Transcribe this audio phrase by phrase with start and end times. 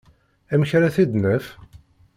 [0.53, 1.45] Amek ara t-id-naf?